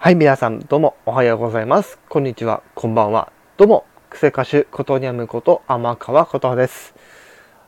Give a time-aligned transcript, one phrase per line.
[0.00, 1.98] はい、皆さん、どうも、おはようございます。
[2.08, 3.32] こんにちは、こんばんは。
[3.56, 6.94] どうも、クセ歌手、ことにゃむこと、天川ことです。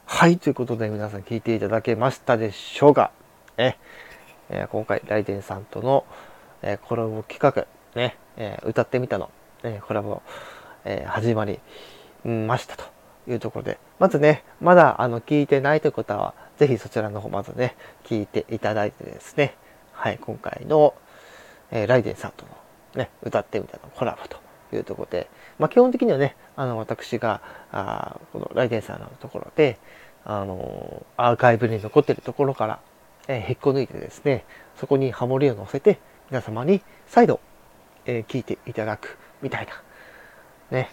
[0.06, 3.10] はい、ということで、皆さん聞いていただけましたでしょうか
[3.56, 3.74] え、
[4.48, 6.04] えー今回、ライデンさんとの、
[6.62, 7.66] えーコラボ企画、
[8.00, 9.32] ね、えー歌ってみたの、
[9.64, 10.22] えコラボ、
[10.84, 11.58] え始まり
[12.24, 12.84] ましたと
[13.26, 17.74] いうところで、まずね、まだあの聞いてないという方は、ぜひそちらの方、まずね、
[18.04, 19.56] 聞いていただいてですね、
[19.90, 20.94] はい、今回の、
[21.70, 24.38] えーライデンさんとの、ね、歌ってみたのコラボと
[24.74, 27.40] いうところで、まあ、基本的にはね、あの私が
[27.72, 29.78] あこのライデンさんのところで、
[30.24, 32.80] あのアーカイブに残ってるところから、
[33.28, 34.44] えー引っこ抜いてですね、
[34.76, 35.98] そこにハモリを乗せて、
[36.30, 37.40] 皆様に再度、
[38.06, 39.82] えー聞いていただくみたいな、
[40.70, 40.90] ね、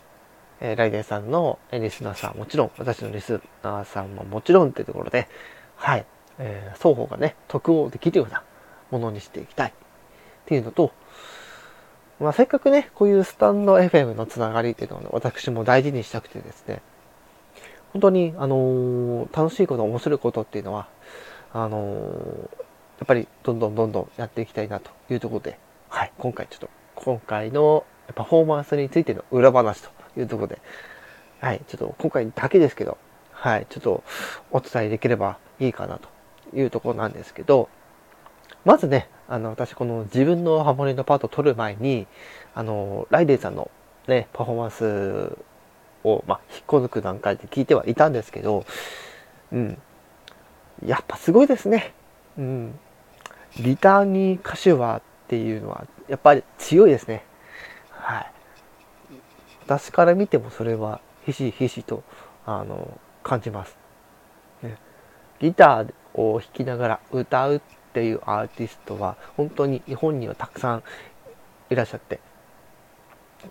[0.60, 5.28] えーライデンさんのリスナーさんもちろん、私のリスナーさんももちろんっていうところで、
[5.76, 6.06] はい、
[6.40, 8.44] えー双方がね、得をできるような
[8.92, 9.74] ものにしていきたい。
[10.48, 10.94] っていうのと、
[12.22, 16.82] まあ、せっかくね、こういうスタンド FM のつながりっていうのを、ね、私も大事にしたくてですね、
[17.92, 20.88] 本当に、あのー楽しいこと、面白いことっていうのは、
[21.52, 22.68] あのー
[23.00, 25.60] やっぱりどんどんどんどんやっていきたいなというところで、
[25.90, 30.62] はい、今回ちょっと、今回のパフォーマンスについての裏話というところで、
[31.42, 32.98] はい、ちょっと今回だけですけど、
[33.32, 34.04] はい、ちょっと
[34.52, 36.10] お伝えできればいいかなと
[36.56, 37.70] いうところなんですけど、
[38.66, 42.08] まずね、あの、私この自分のハモリのパートを取る前に、
[42.54, 43.70] あの、ライデンさんの
[44.08, 45.38] ね、パフォーマンス
[46.04, 48.66] を、まあ、引っこ抜く段階で聞いてはいたんですけど、
[49.52, 49.78] うん。
[50.86, 51.94] やっぱすごいですね。
[52.38, 52.80] うん。
[53.56, 57.26] ギターに歌手はっていうのは、やっぱり強いですね。
[57.92, 58.32] はい。
[59.66, 62.04] 私から見てもそれはひしひしと、
[62.46, 63.78] あの、感じます。
[64.64, 64.78] ね、
[65.42, 67.62] ギターを弾きながら歌うっ
[67.98, 70.84] ていうアーティストは本当に日本にはたくさん
[71.72, 72.20] いらっしゃって、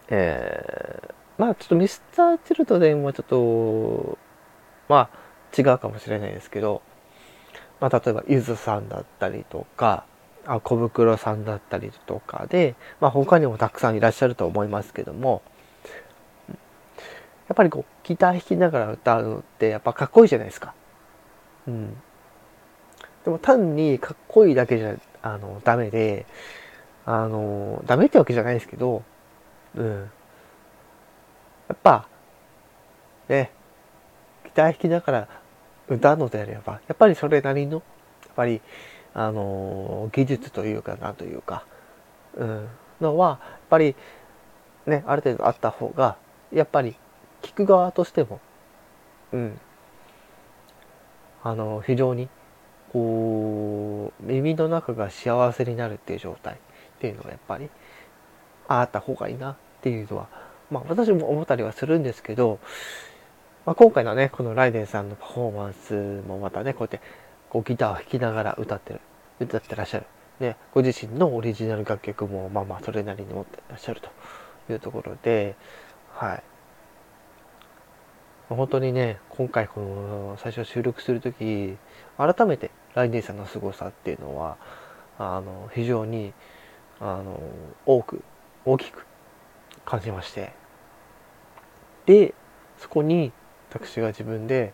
[0.08, 4.16] えー、まあちょっとミスター・チルドレンはちょっと
[4.88, 6.80] まあ違うかもしれないですけど、
[7.80, 10.04] まあ、例えばゆずさんだったりとか
[10.46, 15.42] あ小袋さんだったりとかで、まあ、他にもたくさんいらっしゃると思いますけども
[16.48, 16.54] や
[17.52, 20.72] っぱりこうギター弾きながら歌うのってやっぱかっこいいじゃないですか。
[21.66, 21.96] うん、
[23.26, 26.26] でも単にかっこいいだけじゃあのダメで
[27.04, 29.02] あのダメってわけじゃないですけど、
[29.74, 30.10] うん、
[31.68, 32.06] やっぱ
[33.28, 33.50] ね
[34.44, 35.28] ギター弾きながら
[35.88, 37.82] 歌うのであればやっぱりそれなりのや
[38.30, 38.60] っぱり
[39.12, 41.66] あの技術というかなというか、
[42.36, 42.68] うん、
[43.00, 43.96] のはやっぱり
[44.86, 46.16] ねある程度あった方が
[46.52, 46.94] やっぱり
[47.42, 48.40] 聞く側としても
[49.32, 49.60] うん。
[51.42, 52.28] あの非常に
[52.92, 56.56] こう耳の中が幸せになるっていう状態っ
[57.00, 57.68] ていうのはやっぱり
[58.68, 60.28] あった方がいいなっていうのは
[60.70, 62.58] まあ私も思ったりはするんですけど、
[63.64, 67.00] まあ、今回のねこのライデンさんのパフォーマンスもまたねこうやって
[67.50, 69.00] こうギターを弾きながら歌ってる
[69.40, 70.06] 歌ってらっしゃる、
[70.40, 74.10] ね、ご自身のオリジナル楽曲もまあまあそれなりに持ってらっしゃると
[74.72, 75.54] いうところで
[76.14, 76.42] はい。
[78.48, 81.76] 本当にね今回この最初収録する時
[82.18, 84.56] 改めてライデンさんの凄さっていうのは
[85.18, 86.32] あの非常に
[87.00, 87.40] あの
[87.84, 88.22] 多く
[88.64, 89.06] 大きく
[89.84, 90.52] 感じまして。
[92.06, 92.34] で
[92.78, 93.32] そこに
[93.70, 94.72] 私が自分で、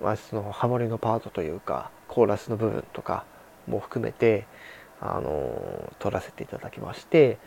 [0.00, 3.24] まあ、そのハモリのパートというかコーラスの部分とか
[3.66, 4.46] も含めて
[5.00, 7.38] あの撮らせていただきまして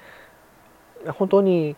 [1.05, 1.75] 本当に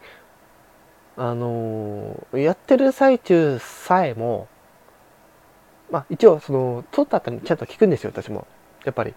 [1.17, 4.47] あのやってる最中さえも
[5.91, 8.47] まあ一応その撮った後にちゃんと聞くんですよ私も。
[8.85, 9.13] やっぱり。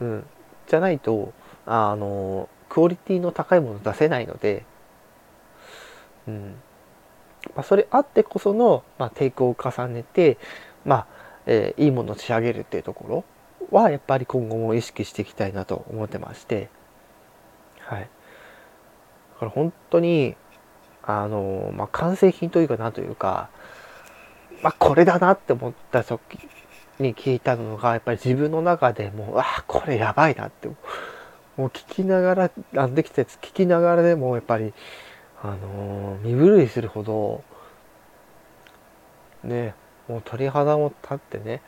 [0.00, 0.26] うん。
[0.66, 1.32] じゃないと
[1.66, 4.64] あのクオリティの高いもの出せないので。
[6.26, 6.54] うん。
[7.54, 10.38] まあ、それあってこその、まあ、テイクを重ねて
[10.84, 11.06] まあ、
[11.46, 13.24] えーいいものを仕上げるっていうとこ
[13.70, 16.68] ろはやっぱり今後も意識していきたいなと思ってまして。
[17.80, 18.00] はい。
[18.00, 18.06] だ
[19.38, 20.36] から本当に
[21.02, 23.48] あのまあ、完成品というかなというか、
[24.62, 26.38] まあ、これだなって思った時
[26.98, 30.76] に聞いたのがやっぱり自分の中でもうあこれやばいなっても
[31.58, 34.72] う聞きながらあのできたやつ聞きながらでもやっぱり
[35.42, 37.44] あの身震いするほど
[39.44, 39.74] ね
[40.08, 41.62] もう鳥肌も立ってね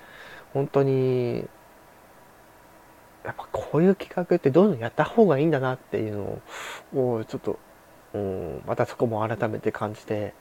[0.52, 1.44] 本当に
[3.24, 6.40] やっぱこういう企画ってどんどんやった方がいいんだなっていうのを
[6.92, 7.58] もうちょっと
[8.12, 10.34] うん、またそこも改めて感じて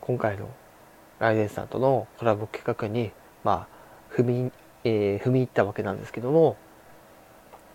[0.00, 0.48] 今回の
[1.24, 3.10] ライデンさんとのコラボ企画に
[3.42, 4.52] まあ踏み,、
[4.84, 6.56] えー踏み入ったわけなんですけども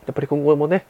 [0.05, 0.85] やっぱり今後もね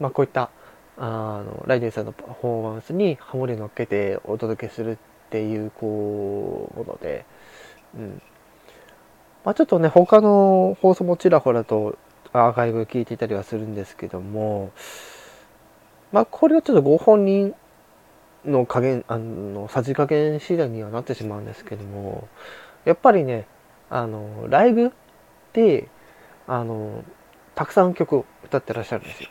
[0.00, 0.50] まあ、こういった
[0.96, 4.96] あのライデンさんのパフォーマンスにハモリ乗っけてお届けするっ
[5.30, 7.24] ていうこうもので、
[7.96, 8.22] うん。
[9.44, 11.98] まあ、ちょっとね他の放送もちらほらと
[12.32, 14.72] アーカイブ聞いていたりはするんですけども
[16.12, 17.54] まあこれはちょっとご本人
[18.46, 22.28] の加減あのさじ加減次第にはなってしまうんですけども
[22.84, 23.46] やっぱりね
[23.90, 24.92] あのライブ
[25.52, 25.88] で
[26.46, 27.04] あの
[27.54, 29.28] たくさん曲を歌ってらっしゃるんですよ。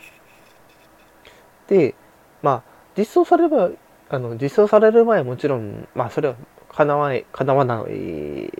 [1.68, 1.94] で
[2.42, 2.62] まあ
[2.96, 3.70] 実装されれば
[4.08, 6.36] あの実装される前はもちろんまあそれは
[6.68, 8.50] かなわないかなわない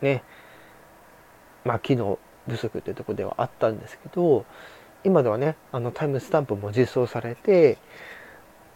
[0.00, 0.22] ね
[1.64, 2.18] まあ機能
[2.48, 4.44] 不足っていうとこではあったんですけど
[5.04, 7.78] 今ではねあのタイムスタンプも実装されて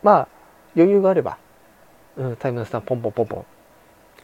[0.02, 0.28] まあ
[0.76, 1.38] 余裕があれば、
[2.16, 3.44] うん、タイムスタンプポンポンポンポン、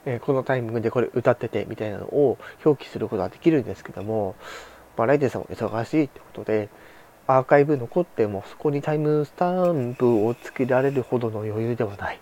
[0.06, 4.36] えー、このタイミングでこれ歌っててみたいなのを表記することができるんですけども、
[4.96, 6.68] まあ、ライデンさんも忙しいってことで
[7.26, 12.20] アーカイブ残ってもそこにタイムスタンプをつけられるほどの余裕ではない。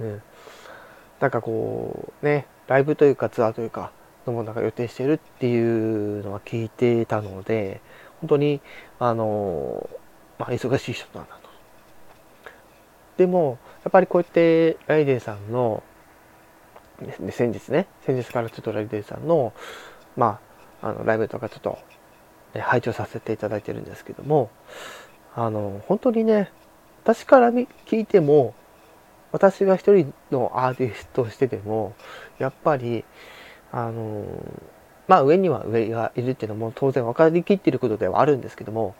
[0.00, 0.22] うん。
[1.20, 3.92] なんかこう、ね、ライブというかツアーというか、
[4.26, 7.80] のものが予定してるっていうのは聞いてたので、
[8.20, 8.60] 本当に、
[8.98, 9.88] あの、
[10.38, 11.47] まあ、忙しい人なんだと。
[13.18, 15.82] でも、やっぱりこうやってライデンさんの、
[17.30, 19.52] 先日ね、先日からちょっとライデンさんの、
[20.16, 20.40] ま
[20.80, 21.78] あ、あのライブとかちょっと
[22.54, 24.50] 拝聴させていただいてるんですけども
[25.34, 26.50] あの本当にね
[27.04, 27.66] 私から聞
[27.98, 28.54] いても
[29.32, 31.94] 私が一人のアーティストとしてでも
[32.38, 33.04] やっぱり
[33.72, 34.24] あの
[35.06, 38.94] まあ上には上がいるっていうのも当然分かりきっていることではあるんですけども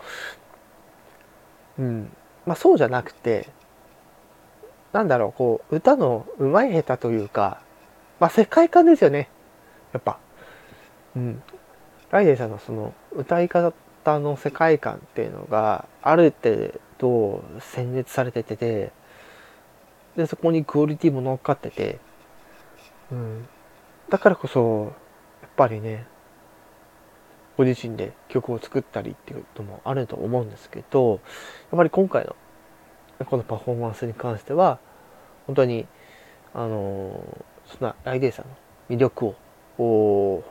[1.79, 2.13] うん
[2.47, 3.49] まあそうじゃなくて
[4.93, 7.61] なんだろうこう歌の上手い下手というか
[8.21, 9.29] まあ世界観ですよね。
[9.93, 10.19] やっぱ。
[11.17, 11.43] うん。
[12.11, 13.73] ライデンさんのその歌い方
[14.19, 18.93] の世界観っていうのがある程度選別されてて
[20.17, 21.99] でそこにクオリティも乗っかってて、
[23.13, 23.47] うん、
[24.09, 24.95] だからこそ
[25.43, 26.07] やっぱりね
[27.59, 31.21] ご自身で曲を作ったりっていうこともあると思うんですけどやっ
[31.77, 32.37] ぱり今回の
[33.25, 34.79] このパフォーマンスに関しては
[35.47, 35.87] 本当に
[36.55, 37.23] あの
[37.67, 38.57] そんなライデンさんの
[38.89, 39.35] 魅力
[39.79, 40.45] を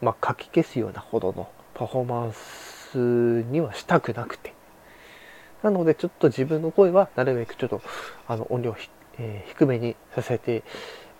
[0.00, 2.98] まあ、かき消すようなほどのパフォーマンス
[3.50, 4.52] にはしたくなくて。
[5.62, 7.80] なので、ちょっと自分の声はなるべくちょっと
[8.26, 8.74] あの音量
[9.18, 10.62] えー、低めにさせて、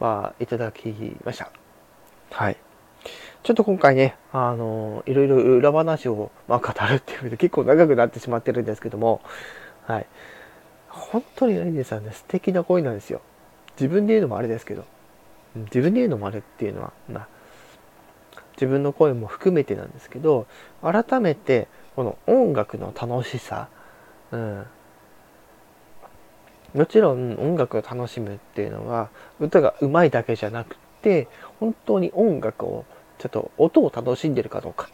[0.01, 0.89] まあ、いただき
[1.25, 1.51] ました。
[2.31, 2.57] はい。
[3.43, 9.21] ちょっと今回ね、あのいろいろ裏話を、まあ、語るっていうで結構長くなってしまってるんですけども、
[9.87, 10.07] はい。
[10.89, 13.21] 本当にライデさんね、素敵な声なんですよ。
[13.81, 14.85] 自分で言うのもあれですけど、
[15.57, 17.29] 自分で言うのもあれっていうのは、まあ、
[18.63, 20.47] 自分の声も含めてなんですけど
[20.83, 23.69] 改めてこの音楽の楽しさ、
[24.31, 24.67] うん、
[26.75, 29.11] もちろん音楽を楽しむっていうのは
[29.41, 31.29] 歌がうまいだけじゃなくて
[31.61, 32.85] 本当に音楽を
[33.23, 34.89] ちょっと音を楽しんでるかどうか。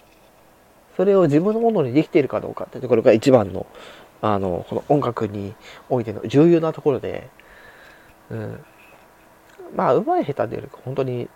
[0.98, 3.66] それを自分のものにできているかどうかってところが一番の
[4.20, 5.54] あのこの音楽に
[5.88, 7.28] おいての重要なところで、
[8.30, 8.64] うん、
[9.74, 11.28] まあうまい下手でよりか本当に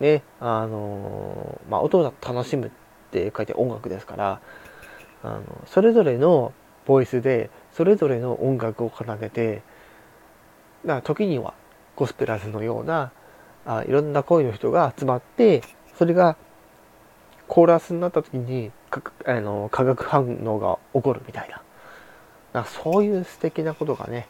[0.00, 2.70] ね、あのまあ、音を楽しむっ
[3.12, 4.40] て書いて音楽ですから、
[5.22, 6.52] あのそれぞれの
[6.84, 9.62] ボイスで、それぞれの音楽を奏でて、
[10.84, 11.54] だ時には
[11.94, 13.12] ゴスペラーズのような
[13.64, 15.62] あいろんな声の人が集まって、
[15.98, 16.36] それが
[17.48, 18.72] コーラスになった時に
[19.26, 21.62] あの化学反応が起こるみたいな。
[22.52, 24.28] なそういう素敵なことがね、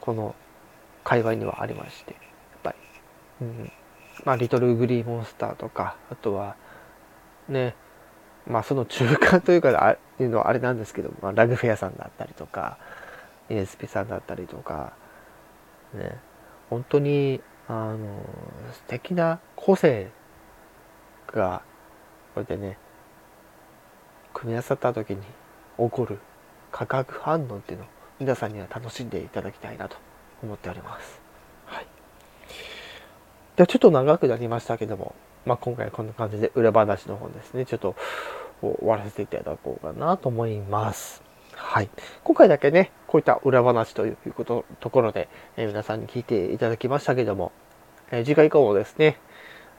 [0.00, 0.34] この
[1.02, 2.20] 界隈にはありまして、やっ
[2.62, 2.76] ぱり。
[3.40, 3.72] うん
[4.24, 6.56] まあ、リトルグリーモンスターとか、あとは、
[7.48, 7.74] ね、
[8.46, 12.78] まあ、その中間というか、あいうのはあれなんですけど、まあ、ラグフェアさんだったりとか、
[13.50, 14.92] ESP さんだったりとか、
[15.94, 16.18] ね、
[16.70, 17.98] 本当に、あの、
[18.72, 20.10] 素敵な個性
[21.34, 21.62] が、
[22.34, 22.78] こうやってね、
[24.32, 25.22] 組み合わさった時に
[25.78, 26.18] 起こる
[26.72, 27.88] 化学反応っていうのを
[28.18, 29.96] 皆さんには楽しんでいただきたいなと
[30.42, 31.20] 思っております。
[31.66, 31.86] はい
[33.56, 35.14] ではちょっと長くなりましたけども、
[35.46, 37.94] まあ、今回こんな感じで裏話の方ですね、ちょっと
[38.60, 41.22] 終わらせていただこうかなと思います。
[41.54, 41.88] はい。
[42.24, 47.52] 今回だけね、こういった裏話ということところで、え、皆さんに聞いていただきましたけども、
[48.10, 49.18] え、次回以降もですね、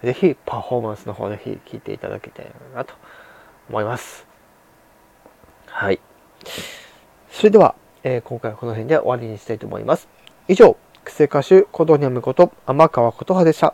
[0.03, 2.93] ぜひパフォーマンスの方ぜひ聞いていただきたいなと
[3.69, 4.27] 思います。
[5.67, 5.99] はい。
[7.31, 10.07] それでは、えー、今回はこの辺で終わりにしたいと思います。
[10.47, 13.73] 以上、クセ歌手、コドニャムこと天川琴葉でした。